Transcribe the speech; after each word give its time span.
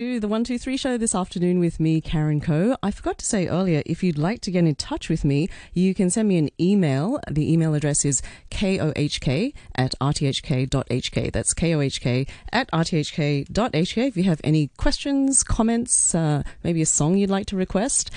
the 0.00 0.28
123 0.28 0.78
show 0.78 0.96
this 0.96 1.14
afternoon 1.14 1.60
with 1.60 1.78
me, 1.78 2.00
Karen 2.00 2.40
Coe. 2.40 2.74
I 2.82 2.90
forgot 2.90 3.18
to 3.18 3.26
say 3.26 3.48
earlier, 3.48 3.82
if 3.84 4.02
you'd 4.02 4.16
like 4.16 4.40
to 4.40 4.50
get 4.50 4.64
in 4.64 4.74
touch 4.74 5.10
with 5.10 5.26
me, 5.26 5.50
you 5.74 5.94
can 5.94 6.08
send 6.08 6.26
me 6.26 6.38
an 6.38 6.48
email. 6.58 7.20
The 7.30 7.52
email 7.52 7.74
address 7.74 8.06
is 8.06 8.22
kohk 8.50 9.54
at 9.74 9.94
rthk.hk. 10.00 11.32
That's 11.32 11.52
kohk 11.52 12.28
at 12.50 12.70
rthk.hk. 12.70 14.08
If 14.08 14.16
you 14.16 14.22
have 14.22 14.40
any 14.42 14.68
questions, 14.78 15.42
comments, 15.42 16.14
uh, 16.14 16.44
maybe 16.64 16.80
a 16.80 16.86
song 16.86 17.18
you'd 17.18 17.28
like 17.28 17.44
to 17.48 17.56
request. 17.56 18.10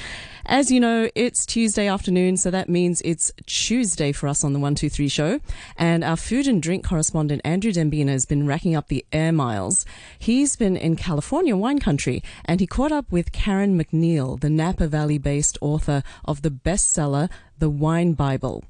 As 0.45 0.69
you 0.69 0.81
know, 0.81 1.09
it's 1.15 1.45
Tuesday 1.45 1.87
afternoon, 1.87 2.35
so 2.35 2.51
that 2.51 2.67
means 2.67 3.01
it's 3.05 3.31
Chewsday 3.45 4.13
for 4.13 4.27
us 4.27 4.43
on 4.43 4.51
the 4.51 4.59
123 4.59 5.07
show. 5.07 5.39
And 5.77 6.03
our 6.03 6.17
food 6.17 6.47
and 6.47 6.61
drink 6.61 6.85
correspondent, 6.85 7.41
Andrew 7.45 7.71
Dembina, 7.71 8.11
has 8.11 8.25
been 8.25 8.45
racking 8.45 8.75
up 8.75 8.89
the 8.89 9.05
air 9.13 9.31
miles. 9.31 9.85
He's 10.19 10.57
been 10.57 10.75
in 10.75 10.97
California 10.97 11.55
wine 11.73 11.79
country 11.79 12.21
and 12.45 12.59
he 12.59 12.67
caught 12.67 12.91
up 12.91 13.11
with 13.11 13.31
Karen 13.31 13.77
MacNeil, 13.79 14.39
the 14.39 14.49
Napa 14.49 14.87
Valley 14.87 15.17
based 15.17 15.57
author 15.59 16.03
of 16.23 16.43
the 16.43 16.51
bestseller, 16.51 17.29
The 17.57 17.69
Wine 17.69 18.13
Bible. 18.13 18.63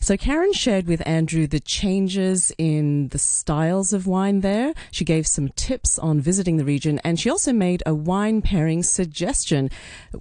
So 0.00 0.16
Karen 0.16 0.52
shared 0.52 0.86
with 0.86 1.02
Andrew 1.06 1.48
the 1.48 1.58
changes 1.58 2.52
in 2.56 3.08
the 3.08 3.18
styles 3.18 3.92
of 3.92 4.06
wine 4.06 4.40
there. 4.40 4.72
She 4.92 5.04
gave 5.04 5.26
some 5.26 5.48
tips 5.48 5.98
on 5.98 6.20
visiting 6.20 6.56
the 6.56 6.64
region 6.64 7.00
and 7.02 7.18
she 7.18 7.28
also 7.30 7.52
made 7.52 7.82
a 7.86 7.94
wine 7.94 8.40
pairing 8.40 8.84
suggestion. 8.84 9.68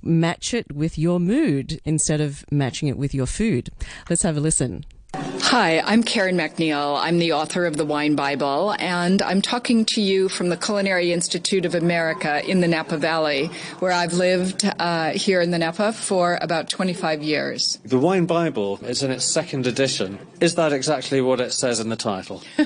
Match 0.01 0.55
it 0.55 0.73
with 0.73 0.97
your 0.97 1.19
mood 1.19 1.79
instead 1.85 2.19
of 2.19 2.45
matching 2.51 2.87
it 2.87 2.97
with 2.97 3.13
your 3.13 3.27
food. 3.27 3.69
Let's 4.09 4.23
have 4.23 4.37
a 4.37 4.41
listen. 4.41 4.85
Hi, 5.45 5.81
I'm 5.81 6.01
Karen 6.01 6.35
MacNeil. 6.35 6.97
I'm 6.99 7.19
the 7.19 7.33
author 7.33 7.65
of 7.67 7.77
the 7.77 7.85
Wine 7.85 8.15
Bible, 8.15 8.73
and 8.79 9.21
I'm 9.21 9.39
talking 9.39 9.85
to 9.89 10.01
you 10.01 10.27
from 10.27 10.49
the 10.49 10.57
Culinary 10.57 11.11
Institute 11.11 11.65
of 11.65 11.75
America 11.75 12.43
in 12.49 12.61
the 12.61 12.67
Napa 12.67 12.97
Valley, 12.97 13.51
where 13.77 13.91
I've 13.91 14.13
lived 14.13 14.65
uh, 14.79 15.11
here 15.11 15.41
in 15.41 15.51
the 15.51 15.59
Napa 15.59 15.93
for 15.93 16.39
about 16.41 16.69
25 16.69 17.21
years. 17.21 17.77
The 17.85 17.99
Wine 17.99 18.25
Bible 18.25 18.79
is 18.83 19.03
in 19.03 19.11
its 19.11 19.25
second 19.25 19.67
edition. 19.67 20.17
Is 20.39 20.55
that 20.55 20.73
exactly 20.73 21.21
what 21.21 21.39
it 21.39 21.53
says 21.53 21.79
in 21.79 21.89
the 21.89 21.97
title? 21.97 22.41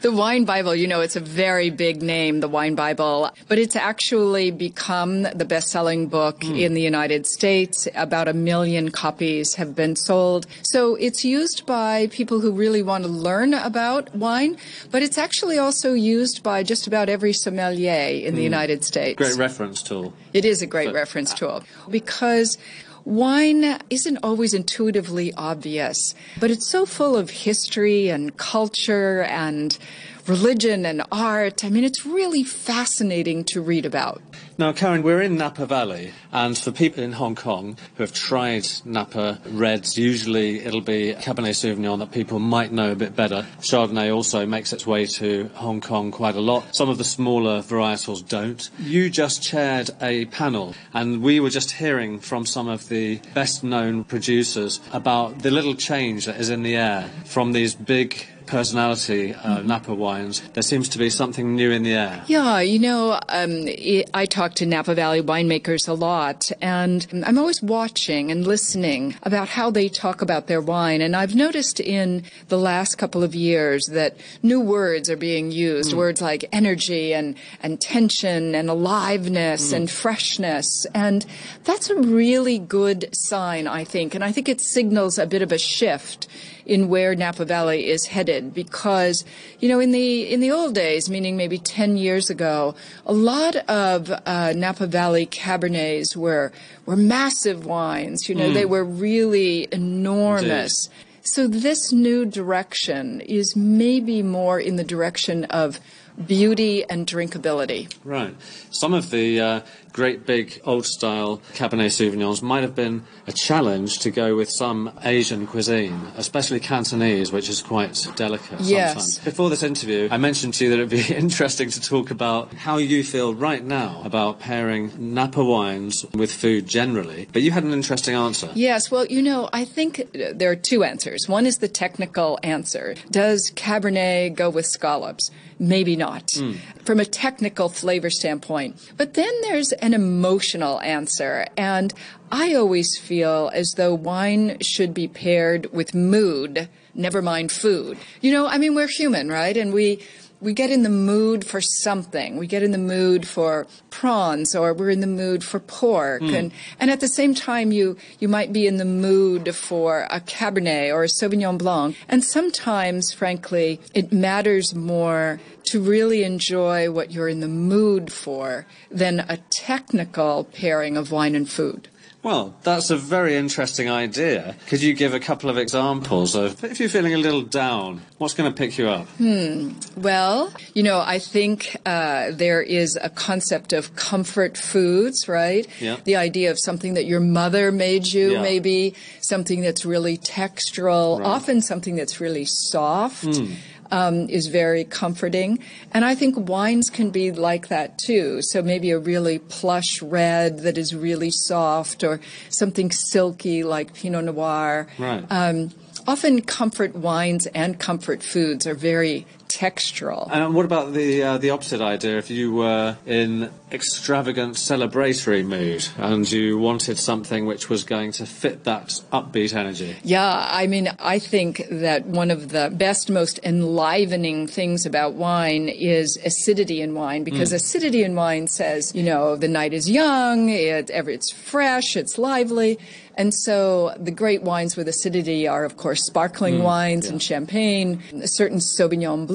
the 0.00 0.10
Wine 0.10 0.44
Bible, 0.46 0.74
you 0.74 0.88
know, 0.88 1.02
it's 1.02 1.16
a 1.16 1.20
very 1.20 1.70
big 1.70 2.02
name, 2.02 2.40
the 2.40 2.48
Wine 2.48 2.74
Bible, 2.74 3.30
but 3.46 3.58
it's 3.58 3.76
actually 3.76 4.50
become 4.50 5.22
the 5.22 5.44
best 5.44 5.68
selling 5.68 6.08
book 6.08 6.40
mm. 6.40 6.60
in 6.60 6.74
the 6.74 6.82
United 6.82 7.24
States. 7.26 7.86
About 7.94 8.26
a 8.26 8.34
million 8.34 8.90
copies 8.90 9.54
have 9.54 9.76
been 9.76 9.94
sold. 9.94 10.46
So 10.62 10.96
it's 10.96 11.24
used 11.24 11.66
by 11.66 12.05
people 12.08 12.40
who 12.40 12.52
really 12.52 12.82
want 12.82 13.04
to 13.04 13.10
learn 13.10 13.54
about 13.54 14.14
wine, 14.14 14.56
but 14.90 15.02
it's 15.02 15.18
actually 15.18 15.58
also 15.58 15.94
used 15.94 16.42
by 16.42 16.62
just 16.62 16.86
about 16.86 17.08
every 17.08 17.32
sommelier 17.32 17.92
in 17.92 18.32
mm. 18.32 18.36
the 18.36 18.42
hmm. 18.42 18.52
United 18.54 18.84
States. 18.84 19.16
Great 19.16 19.36
reference 19.36 19.82
tool. 19.82 20.12
It 20.32 20.44
is 20.44 20.62
a 20.62 20.66
great 20.66 20.92
reference 20.92 21.34
tool 21.34 21.62
because 21.90 22.58
Wine 23.06 23.78
isn't 23.88 24.18
always 24.24 24.52
intuitively 24.52 25.32
obvious, 25.34 26.12
but 26.40 26.50
it's 26.50 26.66
so 26.66 26.84
full 26.84 27.16
of 27.16 27.30
history 27.30 28.08
and 28.08 28.36
culture 28.36 29.22
and 29.22 29.78
religion 30.28 30.84
and 30.86 31.02
art. 31.12 31.64
I 31.64 31.70
mean, 31.70 31.84
it's 31.84 32.04
really 32.04 32.44
fascinating 32.44 33.44
to 33.44 33.60
read 33.60 33.86
about. 33.86 34.22
Now, 34.58 34.72
Karen, 34.72 35.02
we're 35.02 35.20
in 35.20 35.36
Napa 35.36 35.66
Valley, 35.66 36.12
and 36.32 36.56
for 36.56 36.72
people 36.72 37.02
in 37.02 37.12
Hong 37.12 37.34
Kong 37.34 37.76
who 37.96 38.02
have 38.02 38.14
tried 38.14 38.66
Napa 38.84 39.38
Reds, 39.50 39.98
usually 39.98 40.60
it'll 40.60 40.80
be 40.80 41.14
Cabernet 41.14 41.54
Sauvignon 41.54 41.98
that 41.98 42.10
people 42.10 42.38
might 42.38 42.72
know 42.72 42.92
a 42.92 42.96
bit 42.96 43.14
better. 43.14 43.46
Chardonnay 43.60 44.14
also 44.14 44.46
makes 44.46 44.72
its 44.72 44.86
way 44.86 45.04
to 45.06 45.50
Hong 45.54 45.80
Kong 45.82 46.10
quite 46.10 46.36
a 46.36 46.40
lot. 46.40 46.74
Some 46.74 46.88
of 46.88 46.96
the 46.96 47.04
smaller 47.04 47.60
varietals 47.60 48.26
don't. 48.26 48.70
You 48.78 49.10
just 49.10 49.42
chaired 49.42 49.90
a 50.00 50.24
panel, 50.26 50.74
and 50.94 51.22
we 51.22 51.38
were 51.38 51.50
just 51.50 51.72
hearing 51.72 52.18
from 52.18 52.46
some 52.46 52.66
of 52.66 52.88
the 52.88 53.20
best 53.34 53.62
known 53.62 54.04
producers 54.04 54.80
about 54.92 55.40
the 55.40 55.50
little 55.50 55.74
change 55.74 56.24
that 56.24 56.40
is 56.40 56.48
in 56.48 56.62
the 56.62 56.76
air 56.76 57.10
from 57.26 57.52
these 57.52 57.74
big 57.74 58.26
personality 58.46 59.34
uh, 59.34 59.62
Napa 59.62 59.94
wines, 59.94 60.40
there 60.54 60.62
seems 60.62 60.88
to 60.90 60.98
be 60.98 61.10
something 61.10 61.54
new 61.54 61.70
in 61.70 61.82
the 61.82 61.94
air. 61.94 62.24
Yeah, 62.26 62.60
you 62.60 62.78
know, 62.78 63.18
um, 63.28 63.68
it, 63.68 64.10
I 64.14 64.26
talk 64.26 64.54
to 64.54 64.66
Napa 64.66 64.94
Valley 64.94 65.22
winemakers 65.22 65.88
a 65.88 65.92
lot, 65.92 66.50
and 66.60 67.06
I'm 67.26 67.38
always 67.38 67.62
watching 67.62 68.30
and 68.30 68.46
listening 68.46 69.16
about 69.22 69.48
how 69.48 69.70
they 69.70 69.88
talk 69.88 70.22
about 70.22 70.46
their 70.46 70.60
wine. 70.60 71.00
And 71.00 71.16
I've 71.16 71.34
noticed 71.34 71.80
in 71.80 72.24
the 72.48 72.58
last 72.58 72.96
couple 72.96 73.22
of 73.22 73.34
years 73.34 73.86
that 73.86 74.16
new 74.42 74.60
words 74.60 75.10
are 75.10 75.16
being 75.16 75.50
used, 75.50 75.92
mm. 75.92 75.96
words 75.96 76.20
like 76.20 76.44
energy 76.52 77.12
and, 77.12 77.36
and 77.62 77.80
tension 77.80 78.54
and 78.54 78.70
aliveness 78.70 79.72
mm. 79.72 79.76
and 79.76 79.90
freshness. 79.90 80.86
And 80.94 81.26
that's 81.64 81.90
a 81.90 81.96
really 81.96 82.58
good 82.58 83.08
sign, 83.12 83.66
I 83.66 83.84
think. 83.84 84.14
And 84.14 84.22
I 84.22 84.32
think 84.32 84.48
it 84.48 84.60
signals 84.60 85.18
a 85.18 85.26
bit 85.26 85.42
of 85.42 85.52
a 85.52 85.58
shift 85.58 86.28
in 86.66 86.88
where 86.88 87.14
Napa 87.14 87.44
Valley 87.44 87.86
is 87.88 88.06
headed 88.06 88.52
because, 88.52 89.24
you 89.60 89.68
know, 89.68 89.80
in 89.80 89.92
the, 89.92 90.30
in 90.30 90.40
the 90.40 90.50
old 90.50 90.74
days, 90.74 91.08
meaning 91.08 91.36
maybe 91.36 91.58
10 91.58 91.96
years 91.96 92.28
ago, 92.28 92.74
a 93.06 93.12
lot 93.12 93.56
of 93.68 94.10
uh, 94.10 94.52
Napa 94.54 94.86
Valley 94.86 95.26
Cabernets 95.26 96.16
were, 96.16 96.52
were 96.84 96.96
massive 96.96 97.64
wines. 97.64 98.28
You 98.28 98.34
know, 98.34 98.50
mm. 98.50 98.54
they 98.54 98.66
were 98.66 98.84
really 98.84 99.68
enormous. 99.72 100.86
Indeed. 100.86 101.02
So 101.22 101.48
this 101.48 101.92
new 101.92 102.24
direction 102.24 103.20
is 103.20 103.56
maybe 103.56 104.22
more 104.22 104.60
in 104.60 104.76
the 104.76 104.84
direction 104.84 105.44
of 105.46 105.80
beauty 106.24 106.84
and 106.84 107.06
drinkability. 107.06 107.92
Right. 108.04 108.34
Some 108.70 108.94
of 108.94 109.10
the 109.10 109.40
uh, 109.40 109.60
great 109.92 110.26
big 110.26 110.60
old 110.64 110.84
style 110.84 111.40
Cabernet 111.54 111.90
Sauvignons 111.90 112.42
might 112.42 112.62
have 112.62 112.74
been 112.74 113.04
a 113.26 113.32
challenge 113.32 113.98
to 114.00 114.10
go 114.10 114.36
with 114.36 114.50
some 114.50 114.92
Asian 115.02 115.46
cuisine, 115.46 116.12
especially 116.16 116.60
Cantonese, 116.60 117.32
which 117.32 117.48
is 117.48 117.62
quite 117.62 118.06
delicate 118.14 118.60
yes. 118.60 118.92
sometimes. 118.92 119.18
Before 119.20 119.50
this 119.50 119.62
interview, 119.62 120.08
I 120.10 120.18
mentioned 120.18 120.54
to 120.54 120.64
you 120.64 120.70
that 120.70 120.78
it 120.78 120.82
would 120.82 120.90
be 120.90 121.14
interesting 121.14 121.70
to 121.70 121.80
talk 121.80 122.10
about 122.10 122.52
how 122.52 122.76
you 122.76 123.02
feel 123.02 123.34
right 123.34 123.64
now 123.64 124.02
about 124.04 124.38
pairing 124.38 124.92
Napa 125.14 125.42
wines 125.42 126.04
with 126.12 126.32
food 126.32 126.68
generally. 126.68 127.28
But 127.32 127.42
you 127.42 127.50
had 127.50 127.64
an 127.64 127.72
interesting 127.72 128.14
answer. 128.14 128.50
Yes, 128.54 128.90
well, 128.90 129.06
you 129.06 129.22
know, 129.22 129.48
I 129.52 129.64
think 129.64 130.10
there 130.12 130.50
are 130.50 130.56
two 130.56 130.84
answers. 130.84 131.28
One 131.28 131.46
is 131.46 131.58
the 131.58 131.68
technical 131.68 132.38
answer. 132.42 132.96
Does 133.10 133.50
Cabernet 133.52 134.34
go 134.34 134.50
with 134.50 134.66
scallops? 134.66 135.30
Maybe 135.58 135.96
not. 135.96 136.05
Mm. 136.12 136.58
From 136.84 137.00
a 137.00 137.04
technical 137.04 137.68
flavor 137.68 138.10
standpoint. 138.10 138.76
But 138.96 139.14
then 139.14 139.32
there's 139.42 139.72
an 139.72 139.94
emotional 139.94 140.80
answer. 140.80 141.46
And 141.56 141.92
I 142.30 142.54
always 142.54 142.98
feel 142.98 143.50
as 143.54 143.72
though 143.76 143.94
wine 143.94 144.58
should 144.60 144.94
be 144.94 145.08
paired 145.08 145.72
with 145.72 145.94
mood, 145.94 146.68
never 146.94 147.22
mind 147.22 147.52
food. 147.52 147.98
You 148.20 148.32
know, 148.32 148.46
I 148.46 148.58
mean, 148.58 148.74
we're 148.74 148.88
human, 148.88 149.28
right? 149.28 149.56
And 149.56 149.72
we, 149.72 150.02
we 150.40 150.52
get 150.52 150.70
in 150.70 150.82
the 150.82 150.90
mood 150.90 151.46
for 151.46 151.60
something. 151.60 152.36
We 152.36 152.46
get 152.46 152.62
in 152.62 152.70
the 152.70 152.78
mood 152.78 153.26
for 153.26 153.66
prawns 153.90 154.54
or 154.54 154.74
we're 154.74 154.90
in 154.90 155.00
the 155.00 155.06
mood 155.06 155.42
for 155.42 155.60
pork. 155.60 156.22
Mm. 156.22 156.34
And, 156.34 156.52
and 156.78 156.90
at 156.90 157.00
the 157.00 157.08
same 157.08 157.34
time, 157.34 157.72
you, 157.72 157.96
you 158.18 158.28
might 158.28 158.52
be 158.52 158.66
in 158.66 158.76
the 158.76 158.84
mood 158.84 159.54
for 159.54 160.06
a 160.10 160.20
Cabernet 160.20 160.92
or 160.92 161.04
a 161.04 161.08
Sauvignon 161.08 161.58
Blanc. 161.58 161.96
And 162.08 162.22
sometimes, 162.22 163.12
frankly, 163.12 163.80
it 163.94 164.12
matters 164.12 164.74
more 164.74 165.40
to 165.64 165.80
really 165.80 166.22
enjoy 166.22 166.90
what 166.90 167.10
you're 167.10 167.28
in 167.28 167.40
the 167.40 167.48
mood 167.48 168.12
for 168.12 168.66
than 168.90 169.20
a 169.20 169.38
technical 169.50 170.44
pairing 170.44 170.96
of 170.96 171.10
wine 171.10 171.34
and 171.34 171.48
food. 171.48 171.88
Well, 172.26 172.56
that's 172.64 172.90
a 172.90 172.96
very 172.96 173.36
interesting 173.36 173.88
idea. 173.88 174.56
Could 174.66 174.82
you 174.82 174.94
give 174.94 175.14
a 175.14 175.20
couple 175.20 175.48
of 175.48 175.56
examples 175.56 176.34
of 176.34 176.64
if 176.64 176.80
you're 176.80 176.88
feeling 176.88 177.14
a 177.14 177.18
little 177.18 177.42
down, 177.42 178.00
what's 178.18 178.34
going 178.34 178.50
to 178.50 178.56
pick 178.56 178.76
you 178.78 178.88
up? 178.88 179.06
Hmm. 179.10 179.74
Well, 179.96 180.52
you 180.74 180.82
know, 180.82 180.98
I 180.98 181.20
think 181.20 181.76
uh, 181.86 182.32
there 182.32 182.60
is 182.60 182.98
a 183.00 183.10
concept 183.10 183.72
of 183.72 183.94
comfort 183.94 184.58
foods, 184.58 185.28
right? 185.28 185.68
Yeah. 185.80 185.98
The 186.02 186.16
idea 186.16 186.50
of 186.50 186.58
something 186.58 186.94
that 186.94 187.04
your 187.04 187.20
mother 187.20 187.70
made 187.70 188.08
you, 188.08 188.32
yeah. 188.32 188.42
maybe 188.42 188.96
something 189.20 189.60
that's 189.60 189.86
really 189.86 190.18
textural, 190.18 191.20
right. 191.20 191.28
often 191.28 191.62
something 191.62 191.94
that's 191.94 192.20
really 192.20 192.44
soft. 192.44 193.22
Mm 193.22 193.54
um, 193.90 194.28
is 194.28 194.46
very 194.48 194.84
comforting. 194.84 195.58
And 195.92 196.04
I 196.04 196.14
think 196.14 196.48
wines 196.48 196.90
can 196.90 197.10
be 197.10 197.32
like 197.32 197.68
that 197.68 197.98
too. 197.98 198.40
So 198.42 198.62
maybe 198.62 198.90
a 198.90 198.98
really 198.98 199.38
plush 199.38 200.02
red 200.02 200.60
that 200.60 200.78
is 200.78 200.94
really 200.94 201.30
soft 201.30 202.04
or 202.04 202.20
something 202.48 202.90
silky 202.90 203.62
like 203.62 203.94
Pinot 203.94 204.24
Noir. 204.24 204.86
Right. 204.98 205.24
Um, 205.30 205.70
often 206.06 206.42
comfort 206.42 206.94
wines 206.94 207.46
and 207.48 207.78
comfort 207.78 208.22
foods 208.22 208.66
are 208.66 208.74
very 208.74 209.26
textural. 209.56 210.28
And 210.30 210.54
what 210.54 210.66
about 210.66 210.92
the 210.92 211.22
uh, 211.22 211.38
the 211.38 211.50
opposite 211.50 211.80
idea? 211.80 212.18
If 212.18 212.30
you 212.30 212.52
were 212.52 212.96
in 213.06 213.50
extravagant 213.72 214.54
celebratory 214.54 215.44
mood 215.44 215.88
and 215.96 216.30
you 216.30 216.56
wanted 216.58 216.98
something 216.98 217.46
which 217.46 217.68
was 217.68 217.82
going 217.82 218.12
to 218.12 218.26
fit 218.26 218.64
that 218.64 218.88
upbeat 219.12 219.54
energy? 219.54 219.96
Yeah, 220.04 220.48
I 220.50 220.66
mean, 220.66 220.90
I 221.00 221.18
think 221.18 221.66
that 221.70 222.06
one 222.06 222.30
of 222.30 222.50
the 222.50 222.70
best, 222.72 223.10
most 223.10 223.40
enlivening 223.42 224.46
things 224.46 224.86
about 224.86 225.14
wine 225.14 225.68
is 225.68 226.16
acidity 226.24 226.80
in 226.80 226.94
wine 226.94 227.24
because 227.24 227.50
mm. 227.52 227.56
acidity 227.56 228.04
in 228.04 228.14
wine 228.14 228.46
says, 228.46 228.94
you 228.94 229.02
know, 229.02 229.36
the 229.36 229.48
night 229.48 229.72
is 229.72 229.90
young, 229.90 230.48
it, 230.50 230.90
it's 230.90 231.32
fresh, 231.32 231.96
it's 231.96 232.18
lively. 232.18 232.78
And 233.18 233.32
so 233.32 233.94
the 233.98 234.10
great 234.10 234.42
wines 234.42 234.76
with 234.76 234.88
acidity 234.88 235.48
are, 235.48 235.64
of 235.64 235.78
course, 235.78 236.04
sparkling 236.04 236.58
mm, 236.58 236.62
wines 236.62 237.06
yeah. 237.06 237.12
and 237.12 237.22
champagne, 237.22 238.26
certain 238.26 238.58
Sauvignon 238.58 239.26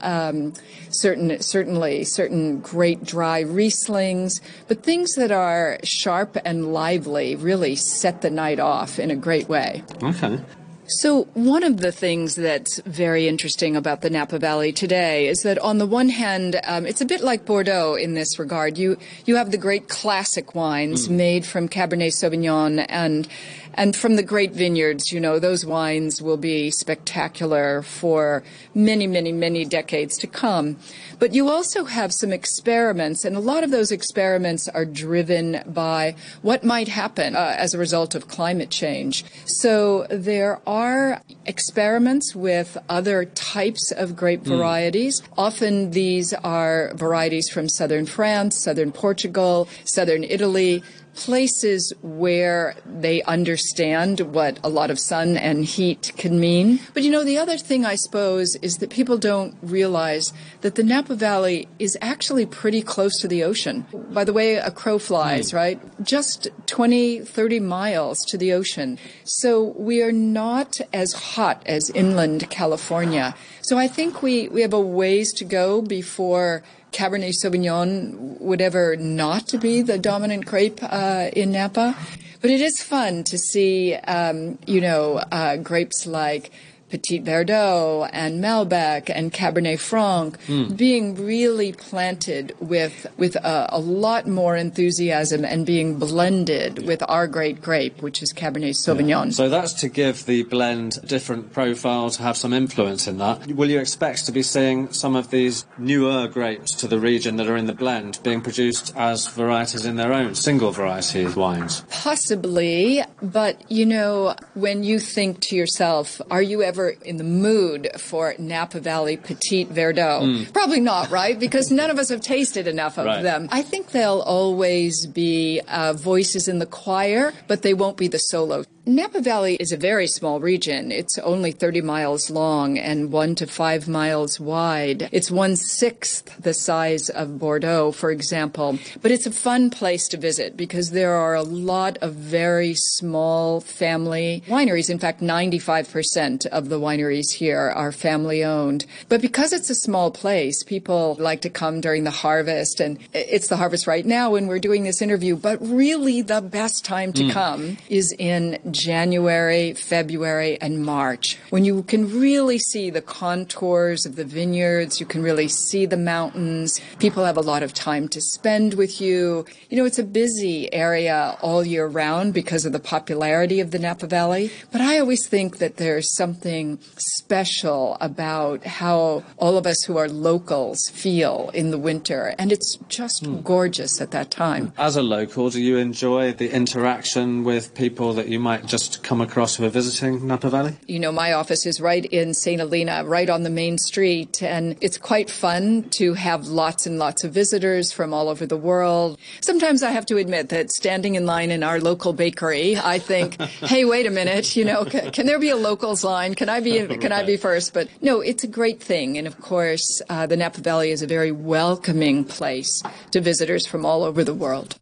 Um, 0.00 0.52
certain, 0.90 1.40
certainly 1.40 2.04
certain 2.04 2.60
great 2.60 3.04
dry 3.04 3.44
Rieslings, 3.44 4.40
but 4.68 4.82
things 4.82 5.14
that 5.14 5.30
are 5.30 5.78
sharp 5.84 6.36
and 6.44 6.72
lively 6.72 7.36
really 7.36 7.76
set 7.76 8.22
the 8.22 8.30
night 8.30 8.60
off 8.60 8.98
in 8.98 9.10
a 9.10 9.16
great 9.16 9.48
way. 9.48 9.82
Okay. 10.02 10.40
So, 10.88 11.24
one 11.34 11.64
of 11.64 11.78
the 11.78 11.90
things 11.90 12.36
that's 12.36 12.78
very 12.86 13.26
interesting 13.26 13.74
about 13.74 14.02
the 14.02 14.10
Napa 14.10 14.38
Valley 14.38 14.70
today 14.70 15.26
is 15.26 15.42
that, 15.42 15.58
on 15.58 15.78
the 15.78 15.86
one 15.86 16.08
hand, 16.08 16.60
um, 16.62 16.86
it's 16.86 17.00
a 17.00 17.04
bit 17.04 17.22
like 17.22 17.44
Bordeaux 17.44 17.94
in 17.94 18.14
this 18.14 18.38
regard. 18.38 18.78
You 18.78 18.96
you 19.24 19.34
have 19.34 19.50
the 19.50 19.58
great 19.58 19.88
classic 19.88 20.54
wines 20.54 21.08
mm. 21.08 21.16
made 21.16 21.44
from 21.44 21.68
Cabernet 21.68 22.12
Sauvignon 22.12 22.86
and 22.88 23.26
and 23.76 23.94
from 23.94 24.16
the 24.16 24.22
great 24.22 24.52
vineyards, 24.52 25.12
you 25.12 25.20
know, 25.20 25.38
those 25.38 25.66
wines 25.66 26.22
will 26.22 26.36
be 26.36 26.70
spectacular 26.70 27.82
for 27.82 28.42
many, 28.74 29.06
many, 29.06 29.32
many 29.32 29.64
decades 29.64 30.16
to 30.18 30.26
come. 30.26 30.76
But 31.18 31.34
you 31.34 31.48
also 31.48 31.84
have 31.84 32.12
some 32.12 32.32
experiments, 32.32 33.24
and 33.24 33.36
a 33.36 33.40
lot 33.40 33.64
of 33.64 33.70
those 33.70 33.92
experiments 33.92 34.68
are 34.68 34.84
driven 34.84 35.62
by 35.66 36.16
what 36.42 36.64
might 36.64 36.88
happen 36.88 37.36
uh, 37.36 37.54
as 37.56 37.74
a 37.74 37.78
result 37.78 38.14
of 38.14 38.28
climate 38.28 38.70
change. 38.70 39.24
So 39.44 40.06
there 40.10 40.60
are 40.66 41.22
experiments 41.44 42.34
with 42.34 42.78
other 42.88 43.24
types 43.24 43.92
of 43.92 44.16
grape 44.16 44.42
mm. 44.42 44.56
varieties. 44.56 45.22
Often 45.36 45.90
these 45.90 46.32
are 46.32 46.92
varieties 46.94 47.48
from 47.48 47.68
southern 47.68 48.06
France, 48.06 48.56
southern 48.62 48.92
Portugal, 48.92 49.68
southern 49.84 50.24
Italy 50.24 50.82
places 51.16 51.92
where 52.02 52.76
they 52.84 53.22
understand 53.22 54.20
what 54.20 54.58
a 54.62 54.68
lot 54.68 54.90
of 54.90 54.98
sun 54.98 55.36
and 55.36 55.64
heat 55.64 56.12
can 56.16 56.38
mean. 56.38 56.78
But 56.94 57.02
you 57.02 57.10
know, 57.10 57.24
the 57.24 57.38
other 57.38 57.58
thing 57.58 57.84
I 57.84 57.96
suppose 57.96 58.54
is 58.56 58.78
that 58.78 58.90
people 58.90 59.18
don't 59.18 59.56
realize 59.62 60.32
that 60.60 60.76
the 60.76 60.82
Napa 60.82 61.14
Valley 61.14 61.68
is 61.78 61.98
actually 62.00 62.46
pretty 62.46 62.82
close 62.82 63.18
to 63.20 63.28
the 63.28 63.42
ocean. 63.42 63.86
By 63.92 64.24
the 64.24 64.32
way 64.32 64.56
a 64.56 64.70
crow 64.70 64.98
flies, 64.98 65.50
mm. 65.50 65.54
right? 65.54 66.04
Just 66.04 66.48
20, 66.66 67.20
30 67.20 67.60
miles 67.60 68.24
to 68.26 68.38
the 68.38 68.52
ocean. 68.52 68.98
So 69.24 69.74
we 69.76 70.02
are 70.02 70.12
not 70.12 70.78
as 70.92 71.12
hot 71.12 71.62
as 71.66 71.90
inland 71.90 72.48
California. 72.50 73.34
So 73.66 73.76
I 73.76 73.88
think 73.88 74.22
we, 74.22 74.46
we 74.46 74.62
have 74.62 74.72
a 74.72 74.80
ways 74.80 75.32
to 75.32 75.44
go 75.44 75.82
before 75.82 76.62
Cabernet 76.92 77.34
Sauvignon 77.34 78.40
would 78.40 78.60
ever 78.60 78.94
not 78.94 79.60
be 79.60 79.82
the 79.82 79.98
dominant 79.98 80.46
grape 80.46 80.78
uh, 80.82 81.30
in 81.32 81.50
Napa. 81.50 81.96
But 82.40 82.50
it 82.50 82.60
is 82.60 82.80
fun 82.80 83.24
to 83.24 83.36
see, 83.36 83.94
um, 83.94 84.60
you 84.68 84.80
know, 84.80 85.16
uh, 85.32 85.56
grapes 85.56 86.06
like 86.06 86.52
Petit 86.88 87.20
Verdot 87.20 88.08
and 88.12 88.42
Malbec 88.42 89.10
and 89.12 89.32
Cabernet 89.32 89.78
Franc 89.78 90.38
mm. 90.46 90.76
being 90.76 91.14
really 91.16 91.72
planted 91.72 92.54
with 92.60 93.06
with 93.16 93.36
a, 93.36 93.66
a, 93.70 93.78
lot 93.78 94.26
more 94.26 94.56
enthusiasm 94.56 95.44
and 95.44 95.66
being 95.66 95.98
blended 95.98 96.78
yeah. 96.78 96.86
with 96.86 97.02
our 97.08 97.26
great 97.26 97.60
grape, 97.60 98.02
which 98.02 98.22
is 98.22 98.32
Cabernet 98.32 98.74
Sauvignon. 98.74 99.26
Yeah. 99.26 99.30
So 99.30 99.48
that's 99.48 99.72
to 99.74 99.88
give 99.88 100.26
the 100.26 100.44
blend 100.44 100.98
a 101.02 101.06
different 101.06 101.52
profiles, 101.52 102.18
have 102.18 102.36
some 102.36 102.52
influence 102.52 103.06
in 103.06 103.18
that. 103.18 103.46
Will 103.46 103.70
you 103.70 103.80
expect 103.80 104.26
to 104.26 104.32
be 104.32 104.42
seeing 104.42 104.92
some 104.92 105.16
of 105.16 105.30
these 105.30 105.64
newer 105.78 106.28
grapes 106.28 106.74
to 106.76 106.88
the 106.88 107.00
region 107.00 107.36
that 107.36 107.48
are 107.48 107.56
in 107.56 107.66
the 107.66 107.74
blend 107.74 108.20
being 108.22 108.40
produced 108.40 108.94
as 108.96 109.26
varieties 109.28 109.84
in 109.84 109.96
their 109.96 110.12
own, 110.12 110.34
single 110.34 110.70
variety 110.70 111.26
wines? 111.34 111.82
Possibly, 111.90 113.02
but 113.22 113.70
you 113.70 113.86
know, 113.86 114.34
when 114.54 114.84
you 114.84 114.98
think 114.98 115.40
to 115.40 115.56
yourself, 115.56 116.20
are 116.30 116.42
you 116.42 116.62
ever 116.62 116.75
ever 116.76 116.90
in 116.90 117.16
the 117.16 117.24
mood 117.24 117.88
for 117.96 118.34
Napa 118.38 118.80
Valley 118.80 119.16
Petit 119.16 119.64
Verdot. 119.64 120.20
Mm. 120.22 120.52
Probably 120.52 120.80
not, 120.80 121.10
right? 121.10 121.38
Because 121.38 121.70
none 121.70 121.88
of 121.88 121.98
us 121.98 122.10
have 122.10 122.20
tasted 122.20 122.68
enough 122.68 122.98
of 122.98 123.06
right. 123.06 123.22
them. 123.22 123.48
I 123.50 123.62
think 123.62 123.92
they'll 123.92 124.20
always 124.20 125.06
be 125.06 125.62
uh, 125.68 125.94
voices 125.94 126.48
in 126.48 126.58
the 126.58 126.66
choir, 126.66 127.32
but 127.48 127.62
they 127.62 127.72
won't 127.72 127.96
be 127.96 128.08
the 128.08 128.18
solo 128.18 128.64
Napa 128.88 129.20
Valley 129.20 129.56
is 129.56 129.72
a 129.72 129.76
very 129.76 130.06
small 130.06 130.38
region. 130.38 130.92
It's 130.92 131.18
only 131.18 131.50
30 131.50 131.80
miles 131.80 132.30
long 132.30 132.78
and 132.78 133.10
one 133.10 133.34
to 133.34 133.44
five 133.44 133.88
miles 133.88 134.38
wide. 134.38 135.08
It's 135.10 135.28
one 135.28 135.56
sixth 135.56 136.40
the 136.40 136.54
size 136.54 137.08
of 137.08 137.36
Bordeaux, 137.36 137.90
for 137.90 138.12
example. 138.12 138.78
But 139.02 139.10
it's 139.10 139.26
a 139.26 139.32
fun 139.32 139.70
place 139.70 140.06
to 140.08 140.16
visit 140.16 140.56
because 140.56 140.92
there 140.92 141.14
are 141.14 141.34
a 141.34 141.42
lot 141.42 141.98
of 141.98 142.14
very 142.14 142.74
small 142.76 143.60
family 143.60 144.44
wineries. 144.46 144.88
In 144.88 145.00
fact, 145.00 145.20
95% 145.20 146.46
of 146.46 146.68
the 146.68 146.78
wineries 146.78 147.32
here 147.32 147.72
are 147.74 147.90
family 147.90 148.44
owned. 148.44 148.86
But 149.08 149.20
because 149.20 149.52
it's 149.52 149.68
a 149.68 149.74
small 149.74 150.12
place, 150.12 150.62
people 150.62 151.16
like 151.18 151.40
to 151.40 151.50
come 151.50 151.80
during 151.80 152.04
the 152.04 152.12
harvest 152.12 152.78
and 152.78 153.00
it's 153.12 153.48
the 153.48 153.56
harvest 153.56 153.88
right 153.88 154.06
now 154.06 154.30
when 154.30 154.46
we're 154.46 154.60
doing 154.60 154.84
this 154.84 155.02
interview. 155.02 155.34
But 155.34 155.58
really 155.60 156.22
the 156.22 156.40
best 156.40 156.84
time 156.84 157.12
to 157.14 157.24
mm. 157.24 157.32
come 157.32 157.78
is 157.88 158.14
in 158.16 158.60
January, 158.76 159.72
February, 159.72 160.60
and 160.60 160.84
March, 160.84 161.38
when 161.50 161.64
you 161.64 161.82
can 161.82 162.20
really 162.20 162.58
see 162.58 162.90
the 162.90 163.00
contours 163.00 164.04
of 164.04 164.16
the 164.16 164.24
vineyards, 164.24 165.00
you 165.00 165.06
can 165.06 165.22
really 165.22 165.48
see 165.48 165.86
the 165.86 165.96
mountains. 165.96 166.80
People 166.98 167.24
have 167.24 167.36
a 167.36 167.40
lot 167.40 167.62
of 167.62 167.72
time 167.72 168.08
to 168.08 168.20
spend 168.20 168.74
with 168.74 169.00
you. 169.00 169.46
You 169.70 169.78
know, 169.78 169.84
it's 169.84 169.98
a 169.98 170.04
busy 170.04 170.72
area 170.72 171.36
all 171.40 171.64
year 171.64 171.86
round 171.86 172.34
because 172.34 172.66
of 172.66 172.72
the 172.72 172.78
popularity 172.78 173.60
of 173.60 173.70
the 173.70 173.78
Napa 173.78 174.06
Valley. 174.06 174.50
But 174.70 174.80
I 174.80 174.98
always 174.98 175.26
think 175.26 175.58
that 175.58 175.76
there's 175.76 176.14
something 176.14 176.78
special 176.96 177.96
about 178.00 178.64
how 178.64 179.24
all 179.38 179.56
of 179.56 179.66
us 179.66 179.84
who 179.84 179.96
are 179.96 180.08
locals 180.08 180.88
feel 180.90 181.50
in 181.54 181.70
the 181.70 181.78
winter. 181.78 182.34
And 182.38 182.52
it's 182.52 182.76
just 182.88 183.24
mm. 183.24 183.42
gorgeous 183.42 184.00
at 184.00 184.10
that 184.10 184.30
time. 184.30 184.72
As 184.76 184.96
a 184.96 185.02
local, 185.02 185.50
do 185.50 185.60
you 185.60 185.78
enjoy 185.78 186.32
the 186.32 186.50
interaction 186.50 187.44
with 187.44 187.74
people 187.74 188.12
that 188.14 188.28
you 188.28 188.38
might 188.38 188.65
just 188.66 189.02
come 189.02 189.20
across 189.20 189.56
who 189.56 189.64
are 189.64 189.70
visiting 189.70 190.26
Napa 190.26 190.50
Valley? 190.50 190.76
You 190.86 190.98
know, 190.98 191.12
my 191.12 191.32
office 191.32 191.66
is 191.66 191.80
right 191.80 192.04
in 192.04 192.34
St. 192.34 192.60
Helena, 192.60 193.04
right 193.04 193.30
on 193.30 193.42
the 193.42 193.50
main 193.50 193.78
street, 193.78 194.42
and 194.42 194.76
it's 194.80 194.98
quite 194.98 195.30
fun 195.30 195.84
to 195.90 196.14
have 196.14 196.48
lots 196.48 196.86
and 196.86 196.98
lots 196.98 197.24
of 197.24 197.32
visitors 197.32 197.92
from 197.92 198.12
all 198.12 198.28
over 198.28 198.46
the 198.46 198.56
world. 198.56 199.18
Sometimes 199.40 199.82
I 199.82 199.90
have 199.90 200.06
to 200.06 200.16
admit 200.16 200.48
that 200.50 200.70
standing 200.70 201.14
in 201.14 201.26
line 201.26 201.50
in 201.50 201.62
our 201.62 201.80
local 201.80 202.12
bakery, 202.12 202.76
I 202.76 202.98
think, 202.98 203.40
hey, 203.40 203.84
wait 203.84 204.06
a 204.06 204.10
minute, 204.10 204.56
you 204.56 204.64
know, 204.64 204.84
can, 204.84 205.10
can, 205.12 205.26
there 205.26 205.38
be 205.38 205.50
a 205.50 205.56
locals 205.56 206.04
line? 206.04 206.34
Can 206.34 206.48
I 206.48 206.60
be 206.60 206.86
can 206.98 207.12
I 207.12 207.22
be 207.22 207.36
first? 207.36 207.72
But 207.72 207.88
no, 208.00 208.20
it's 208.20 208.44
a 208.44 208.48
great 208.48 208.82
thing, 208.82 209.18
and 209.18 209.26
of 209.26 209.40
course, 209.40 210.02
uh, 210.08 210.26
the 210.26 210.36
Napa 210.36 210.60
Valley 210.60 210.90
is 210.90 211.02
a 211.02 211.06
very 211.06 211.32
welcoming 211.32 212.24
place 212.24 212.82
to 213.12 213.20
visitors 213.20 213.66
from 213.66 213.84
all 213.84 214.04
over 214.04 214.24
the 214.24 214.34
world. 214.34 214.78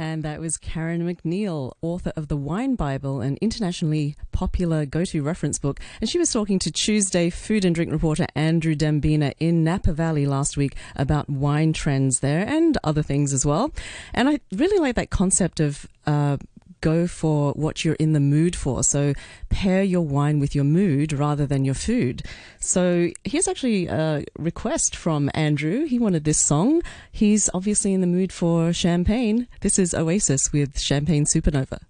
And 0.00 0.22
that 0.22 0.40
was 0.40 0.56
Karen 0.56 1.02
MacNeil, 1.02 1.72
author 1.82 2.10
of 2.16 2.28
The 2.28 2.36
Wine 2.36 2.74
Bible, 2.74 3.20
an 3.20 3.36
internationally 3.42 4.16
popular 4.32 4.86
go 4.86 5.04
to 5.04 5.22
reference 5.22 5.58
book. 5.58 5.78
And 6.00 6.08
she 6.08 6.18
was 6.18 6.32
talking 6.32 6.58
to 6.60 6.70
Chewsday 6.70 7.30
food 7.30 7.66
and 7.66 7.74
drink 7.74 7.92
reporter 7.92 8.26
Andrew 8.34 8.74
Dembina 8.74 9.34
in 9.38 9.62
Napa 9.62 9.92
Valley 9.92 10.24
last 10.24 10.56
week 10.56 10.74
about 10.96 11.28
wine 11.28 11.74
trends 11.74 12.20
there 12.20 12.48
and 12.48 12.78
other 12.82 13.02
things 13.02 13.34
as 13.34 13.44
well. 13.44 13.72
And 14.14 14.26
I 14.26 14.40
really 14.50 14.78
like 14.78 14.94
that 14.94 15.10
concept 15.10 15.60
of 15.60 15.86
uh, 16.06 16.38
go 16.80 17.06
for 17.06 17.52
what 17.52 17.84
you're 17.84 17.94
in 17.94 18.12
the 18.12 18.20
mood 18.20 18.56
for. 18.56 18.82
So 18.82 19.14
pair 19.48 19.82
your 19.82 20.02
wine 20.02 20.38
with 20.38 20.54
your 20.54 20.64
mood 20.64 21.12
rather 21.12 21.46
than 21.46 21.64
your 21.64 21.74
food. 21.74 22.22
So 22.58 23.10
here's 23.24 23.48
actually 23.48 23.86
a 23.86 24.24
request 24.38 24.96
from 24.96 25.30
Andrew. 25.34 25.84
He 25.84 25.98
wanted 25.98 26.24
this 26.24 26.38
song. 26.38 26.82
He's 27.12 27.50
obviously 27.52 27.92
in 27.92 28.00
the 28.00 28.06
mood 28.06 28.32
for 28.32 28.72
champagne. 28.72 29.48
This 29.60 29.78
is 29.78 29.94
Oasis 29.94 30.52
with 30.52 30.78
Champagne 30.78 31.24
Supernova. 31.24 31.80